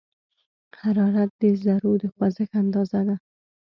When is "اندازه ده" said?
2.63-3.15